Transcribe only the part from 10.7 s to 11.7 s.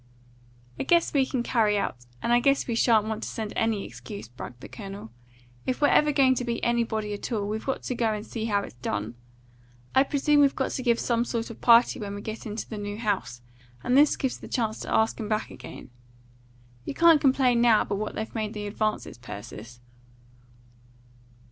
to give some sort of